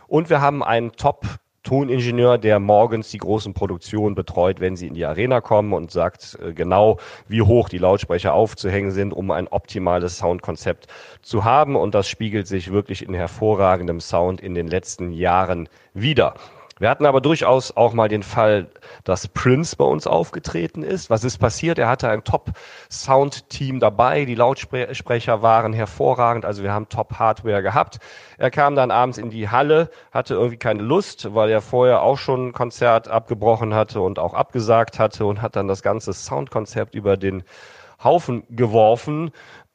[0.07, 1.27] Und wir haben einen Top
[1.67, 6.39] Toningenieur, der morgens die großen Produktionen betreut, wenn sie in die Arena kommen und sagt
[6.41, 10.87] äh, genau, wie hoch die Lautsprecher aufzuhängen sind, um ein optimales Soundkonzept
[11.23, 11.75] zu haben.
[11.75, 16.35] Und das spiegelt sich wirklich in hervorragendem Sound in den letzten Jahren wieder.
[16.79, 18.69] Wir hatten aber durchaus auch mal den Fall,
[19.05, 21.09] dass Prince bei uns aufgetreten ist.
[21.09, 21.79] Was ist passiert?
[21.79, 24.27] Er hatte ein Top-Sound-Team dabei.
[24.27, 26.45] Die Lautsprecher waren hervorragend.
[26.45, 27.99] Also wir haben Top-Hardware gehabt.
[28.37, 32.19] Er kam dann abends in die Halle, hatte irgendwie keine Lust, weil er vorher auch
[32.19, 36.95] schon ein Konzert abgebrochen hatte und auch abgesagt hatte und hat dann das ganze Soundkonzept
[36.95, 37.43] über den
[38.05, 39.31] Haufen geworfen.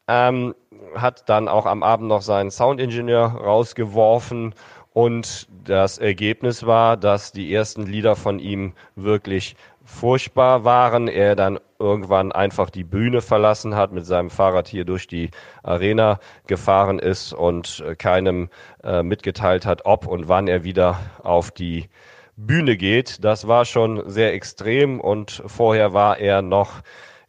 [0.08, 0.54] Ähm,
[0.96, 4.54] hat dann auch am Abend noch seinen Soundingenieur rausgeworfen
[4.94, 11.08] Und das Ergebnis war, dass die ersten Lieder von ihm wirklich furchtbar waren.
[11.08, 15.32] Er dann irgendwann einfach die Bühne verlassen hat, mit seinem Fahrrad hier durch die
[15.64, 18.50] Arena gefahren ist und äh, keinem
[18.84, 21.90] äh, mitgeteilt hat, ob und wann er wieder auf die
[22.36, 23.24] Bühne geht.
[23.24, 26.82] Das war schon sehr extrem und vorher war er noch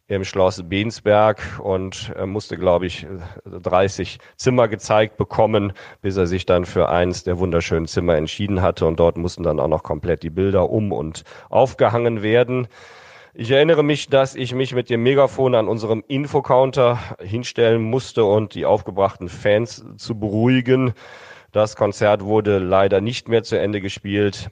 [0.07, 3.07] im Schloss Bensberg und er musste, glaube ich,
[3.45, 8.85] 30 Zimmer gezeigt bekommen, bis er sich dann für eins der wunderschönen Zimmer entschieden hatte.
[8.85, 12.67] Und dort mussten dann auch noch komplett die Bilder um und aufgehangen werden.
[13.33, 18.53] Ich erinnere mich, dass ich mich mit dem Megafon an unserem Infocounter hinstellen musste und
[18.53, 20.93] die aufgebrachten Fans zu beruhigen.
[21.51, 24.51] Das Konzert wurde leider nicht mehr zu Ende gespielt,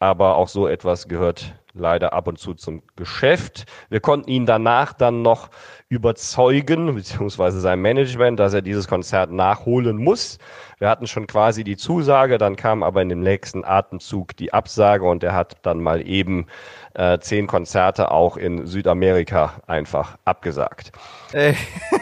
[0.00, 3.66] aber auch so etwas gehört leider ab und zu zum Geschäft.
[3.90, 5.50] Wir konnten ihn danach dann noch
[5.88, 10.38] überzeugen, beziehungsweise sein Management, dass er dieses Konzert nachholen muss.
[10.78, 15.04] Wir hatten schon quasi die Zusage, dann kam aber in dem nächsten Atemzug die Absage
[15.04, 16.46] und er hat dann mal eben
[16.94, 20.92] äh, zehn Konzerte auch in Südamerika einfach abgesagt.
[21.32, 21.54] Ey,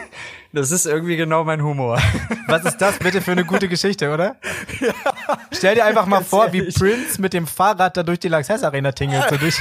[0.51, 2.01] das ist irgendwie genau mein Humor.
[2.47, 4.35] Was ist das bitte für eine gute Geschichte, oder?
[4.79, 4.93] Ja.
[5.51, 8.93] Stell dir einfach mal vor, wie Prince mit dem Fahrrad da durch die Lanxess Arena
[8.93, 9.25] tingelt.
[9.29, 9.57] So durch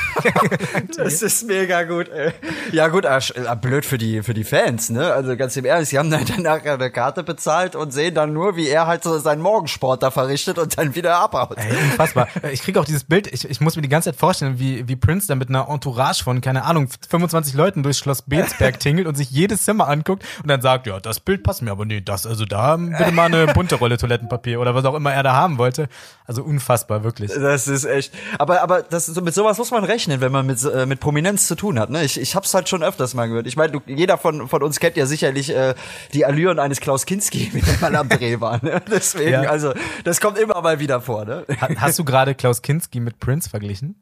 [0.96, 2.08] das ist mega gut.
[2.08, 2.32] Ey.
[2.70, 3.20] Ja gut, äh,
[3.60, 5.12] blöd für die für die Fans, ne?
[5.12, 8.54] Also ganz im Ernst, sie haben dann nachher eine Karte bezahlt und sehen dann nur,
[8.54, 11.58] wie er halt so seinen Morgensport da verrichtet und dann wieder abhaut.
[11.58, 12.28] Ey, unfassbar.
[12.52, 14.96] Ich kriege auch dieses Bild, ich, ich muss mir die ganze Zeit vorstellen, wie, wie
[14.96, 19.16] Prince da mit einer Entourage von, keine Ahnung, 25 Leuten durchs Schloss Bensberg tingelt und
[19.16, 22.26] sich jedes Zimmer anguckt und dann sagt, ja, das Bild passt mir, aber nee, das,
[22.26, 25.58] also da bitte mal eine bunte Rolle Toilettenpapier oder was auch immer er da haben
[25.58, 25.88] wollte.
[26.26, 27.32] Also unfassbar, wirklich.
[27.32, 28.12] Das ist echt.
[28.38, 31.54] Aber, aber das, mit sowas muss man rechnen, wenn man mit, äh, mit Prominenz zu
[31.54, 31.90] tun hat.
[31.90, 32.04] Ne?
[32.04, 33.46] Ich, ich hab's halt schon öfters mal gehört.
[33.46, 35.74] Ich meine, jeder von, von uns kennt ja sicherlich äh,
[36.12, 38.62] die Allüren eines Klaus Kinski, wie der mal am Dreh war.
[38.62, 38.82] Ne?
[38.90, 39.50] Deswegen, ja.
[39.50, 39.72] also,
[40.04, 41.24] das kommt immer mal wieder vor.
[41.24, 41.44] Ne?
[41.76, 43.96] Hast du gerade Klaus Kinski mit Prince verglichen?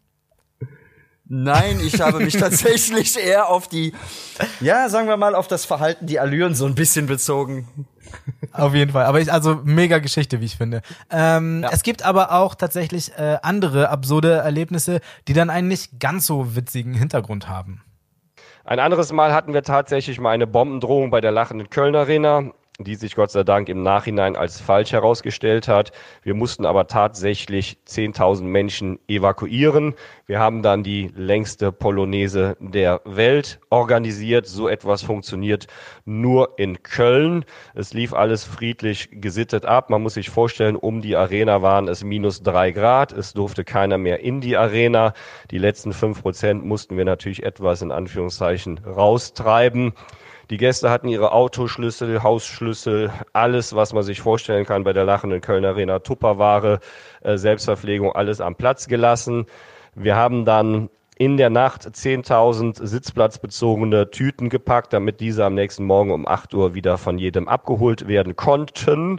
[1.28, 3.92] Nein, ich habe mich tatsächlich eher auf die,
[4.60, 7.86] ja, sagen wir mal, auf das Verhalten, die Allüren so ein bisschen bezogen.
[8.52, 9.04] Auf jeden Fall.
[9.04, 10.82] Aber ich, also mega Geschichte, wie ich finde.
[11.10, 11.70] Ähm, ja.
[11.72, 16.54] Es gibt aber auch tatsächlich äh, andere absurde Erlebnisse, die dann einen nicht ganz so
[16.54, 17.82] witzigen Hintergrund haben.
[18.64, 22.94] Ein anderes Mal hatten wir tatsächlich mal eine Bombendrohung bei der lachenden Köln Arena die
[22.94, 25.92] sich Gott sei Dank im Nachhinein als falsch herausgestellt hat.
[26.22, 29.94] Wir mussten aber tatsächlich 10.000 Menschen evakuieren.
[30.26, 34.46] Wir haben dann die längste Polonaise der Welt organisiert.
[34.46, 35.66] So etwas funktioniert
[36.04, 37.44] nur in Köln.
[37.74, 39.88] Es lief alles friedlich gesittet ab.
[39.88, 43.12] Man muss sich vorstellen, um die Arena waren es minus drei Grad.
[43.12, 45.14] Es durfte keiner mehr in die Arena.
[45.50, 49.94] Die letzten fünf Prozent mussten wir natürlich etwas in Anführungszeichen raustreiben.
[50.48, 55.40] Die Gäste hatten ihre Autoschlüssel, Hausschlüssel, alles, was man sich vorstellen kann bei der lachenden
[55.40, 56.78] Kölner Arena, Tupperware,
[57.22, 59.46] äh, Selbstverpflegung, alles am Platz gelassen.
[59.96, 66.12] Wir haben dann in der Nacht 10.000 sitzplatzbezogene Tüten gepackt, damit diese am nächsten Morgen
[66.12, 69.18] um 8 Uhr wieder von jedem abgeholt werden konnten.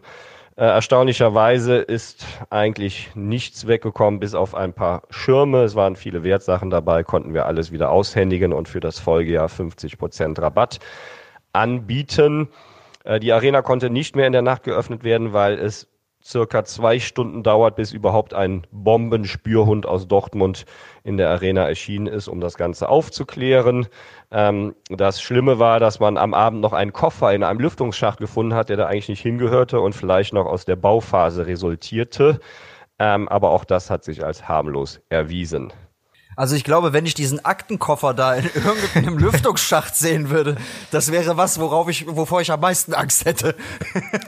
[0.56, 5.64] Äh, erstaunlicherweise ist eigentlich nichts weggekommen, bis auf ein paar Schirme.
[5.64, 9.98] Es waren viele Wertsachen dabei, konnten wir alles wieder aushändigen und für das Folgejahr 50
[9.98, 10.80] Prozent Rabatt
[11.58, 12.50] anbieten.
[13.04, 15.88] Äh, die Arena konnte nicht mehr in der Nacht geöffnet werden, weil es
[16.24, 20.66] circa zwei Stunden dauert, bis überhaupt ein Bombenspürhund aus Dortmund
[21.04, 23.88] in der Arena erschienen ist, um das Ganze aufzuklären.
[24.32, 28.54] Ähm, das Schlimme war, dass man am Abend noch einen Koffer in einem Lüftungsschacht gefunden
[28.54, 32.40] hat, der da eigentlich nicht hingehörte und vielleicht noch aus der Bauphase resultierte.
[33.00, 35.72] Ähm, aber auch das hat sich als harmlos erwiesen.
[36.38, 40.56] Also ich glaube, wenn ich diesen Aktenkoffer da in irgendeinem Lüftungsschacht sehen würde,
[40.92, 43.56] das wäre was, worauf ich, wovor ich am meisten Angst hätte.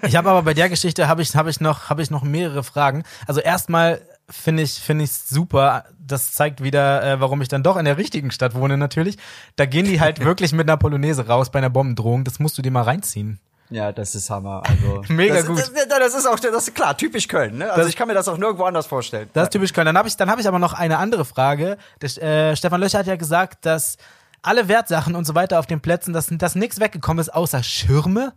[0.01, 2.63] ich habe aber bei der Geschichte habe ich, habe ich noch, habe ich noch mehrere
[2.63, 3.03] Fragen.
[3.27, 5.85] Also erstmal finde ich, finde ich super.
[5.99, 9.17] Das zeigt wieder, äh, warum ich dann doch in der richtigen Stadt wohne natürlich.
[9.55, 12.23] Da gehen die halt wirklich mit einer Polonaise raus bei einer Bombendrohung.
[12.23, 13.39] Das musst du dir mal reinziehen.
[13.69, 14.63] Ja, das ist Hammer.
[14.65, 15.59] Also mega das, gut.
[15.59, 17.59] Das, das, ist auch, das ist klar, typisch Köln.
[17.59, 17.65] Ne?
[17.69, 19.29] Also das, ich kann mir das auch nirgendwo anders vorstellen.
[19.33, 19.85] Das ist typisch Köln.
[19.85, 21.77] Dann habe ich, dann habe ich aber noch eine andere Frage.
[22.01, 23.97] Der, äh, Stefan Löcher hat ja gesagt, dass
[24.41, 28.33] alle Wertsachen und so weiter auf den Plätzen, dass, dass nichts weggekommen ist außer Schirme.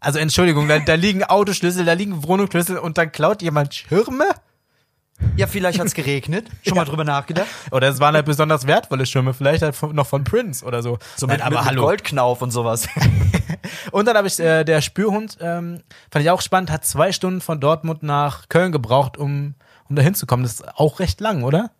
[0.00, 4.26] Also Entschuldigung, da, da liegen Autoschlüssel, da liegen Wohnungsschlüssel und dann klaut jemand Schirme?
[5.36, 6.48] Ja, vielleicht hat's geregnet.
[6.62, 6.82] Schon ja.
[6.82, 7.46] mal drüber nachgedacht.
[7.70, 10.98] Oder es waren halt besonders wertvolle Schirme, vielleicht halt von, noch von Prince oder so.
[11.16, 11.82] So mit, Nein, aber mit, hallo.
[11.82, 12.88] Goldknauf und sowas.
[13.92, 17.40] und dann habe ich äh, der Spürhund, ähm, fand ich auch spannend, hat zwei Stunden
[17.40, 19.54] von Dortmund nach Köln gebraucht, um,
[19.88, 20.42] um da hinzukommen.
[20.44, 21.70] Das ist auch recht lang, oder?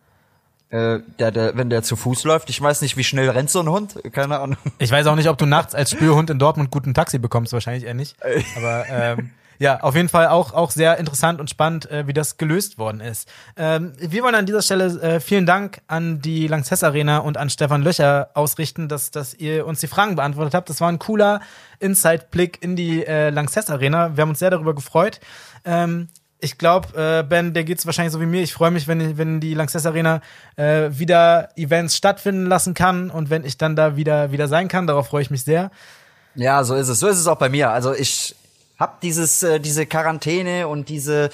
[0.69, 3.61] Äh, der, der, wenn der zu Fuß läuft, ich weiß nicht, wie schnell rennt so
[3.61, 4.57] ein Hund, keine Ahnung.
[4.79, 7.85] Ich weiß auch nicht, ob du nachts als Spürhund in Dortmund guten Taxi bekommst, wahrscheinlich
[7.85, 8.17] eher nicht.
[8.57, 12.37] Aber ähm, ja, auf jeden Fall auch, auch sehr interessant und spannend, äh, wie das
[12.37, 13.27] gelöst worden ist.
[13.55, 17.49] Ähm, wir wollen an dieser Stelle äh, vielen Dank an die Lanxess Arena und an
[17.49, 20.69] Stefan Löcher ausrichten, dass, dass ihr uns die Fragen beantwortet habt.
[20.69, 21.41] Das war ein cooler
[21.79, 24.15] Inside-Blick in die äh, Lanxess Arena.
[24.15, 25.19] Wir haben uns sehr darüber gefreut.
[25.65, 28.43] Ähm, ich glaube, äh, Ben, der geht's wahrscheinlich so wie mir.
[28.43, 30.21] Ich freue mich, wenn, wenn die Lanxess Arena
[30.55, 34.85] äh, wieder Events stattfinden lassen kann und wenn ich dann da wieder, wieder sein kann.
[34.85, 35.71] Darauf freue ich mich sehr.
[36.35, 36.99] Ja, so ist es.
[36.99, 37.71] So ist es auch bei mir.
[37.71, 38.35] Also ich
[38.77, 41.29] hab dieses äh, diese Quarantäne und diese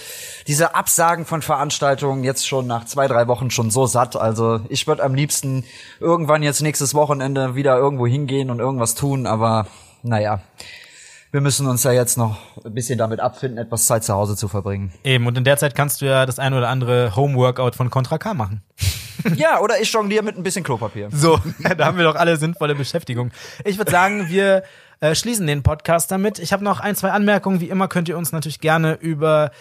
[0.47, 4.15] diese Absagen von Veranstaltungen jetzt schon nach zwei drei Wochen schon so satt.
[4.15, 5.63] Also ich würde am liebsten
[5.99, 9.25] irgendwann jetzt nächstes Wochenende wieder irgendwo hingehen und irgendwas tun.
[9.25, 9.67] Aber
[10.03, 10.41] naja,
[11.33, 14.47] wir müssen uns ja jetzt noch ein bisschen damit abfinden, etwas Zeit zu Hause zu
[14.47, 14.93] verbringen.
[15.03, 18.19] Eben, und in der Zeit kannst du ja das ein oder andere Homeworkout von Contra
[18.19, 18.61] K machen.
[19.35, 21.09] ja, oder ich jongliere mit ein bisschen Klopapier.
[21.11, 21.39] So,
[21.77, 23.31] da haben wir doch alle sinnvolle Beschäftigung.
[23.65, 24.63] Ich würde sagen, wir
[25.03, 26.39] äh, schließen den Podcast damit.
[26.39, 27.59] Ich habe noch ein, zwei Anmerkungen.
[27.59, 29.51] Wie immer könnt ihr uns natürlich gerne über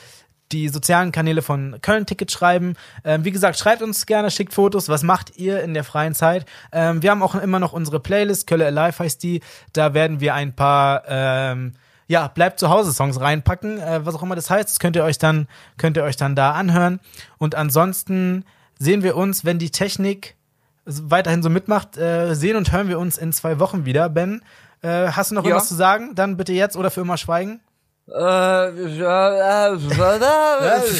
[0.53, 2.75] die sozialen Kanäle von Köln Ticket schreiben.
[3.05, 4.89] Ähm, wie gesagt, schreibt uns gerne, schickt Fotos.
[4.89, 6.47] Was macht ihr in der freien Zeit?
[6.71, 9.41] Ähm, wir haben auch immer noch unsere Playlist, Kölle Alive heißt die.
[9.73, 11.73] Da werden wir ein paar ähm,
[12.07, 14.69] ja, bleibt zu Hause Songs reinpacken, äh, was auch immer das heißt.
[14.69, 17.01] Das könnt ihr euch dann könnt ihr euch dann da anhören.
[17.39, 18.45] Und ansonsten
[18.79, 20.37] sehen wir uns, wenn die Technik
[20.85, 24.09] weiterhin so mitmacht, äh, sehen und hören wir uns in zwei Wochen wieder.
[24.09, 24.43] Ben,
[24.83, 25.51] äh, hast du noch ja.
[25.51, 26.15] irgendwas zu sagen?
[26.15, 27.61] Dann bitte jetzt oder für immer schweigen.
[28.09, 28.73] Äh,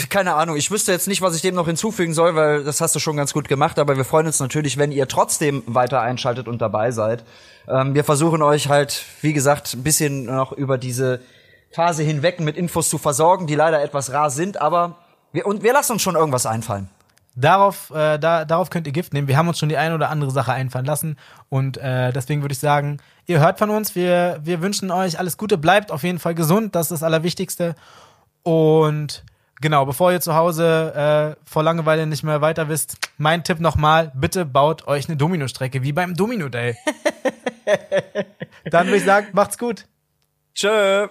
[0.09, 0.57] keine Ahnung.
[0.57, 3.17] Ich wüsste jetzt nicht, was ich dem noch hinzufügen soll, weil das hast du schon
[3.17, 3.79] ganz gut gemacht.
[3.79, 7.25] Aber wir freuen uns natürlich, wenn ihr trotzdem weiter einschaltet und dabei seid.
[7.69, 11.21] Ähm, wir versuchen euch halt, wie gesagt, ein bisschen noch über diese
[11.73, 14.61] Phase hinweg mit Infos zu versorgen, die leider etwas rar sind.
[14.61, 14.97] Aber
[15.33, 16.89] wir, und wir lassen uns schon irgendwas einfallen.
[17.35, 19.27] Darauf, äh, da, darauf könnt ihr Gift nehmen.
[19.27, 21.17] Wir haben uns schon die eine oder andere Sache einfallen lassen.
[21.49, 23.95] Und äh, deswegen würde ich sagen, ihr hört von uns.
[23.95, 25.57] Wir, wir wünschen euch alles Gute.
[25.57, 26.75] Bleibt auf jeden Fall gesund.
[26.75, 27.75] Das ist das Allerwichtigste.
[28.43, 29.25] Und
[29.61, 34.13] genau, bevor ihr zu Hause äh, vor Langeweile nicht mehr weiter wisst, mein Tipp nochmal,
[34.15, 36.77] bitte baut euch eine Domino-Strecke, wie beim Domino Day.
[38.65, 39.87] Dann würde ich sagen, macht's gut.
[40.55, 41.09] Tschö.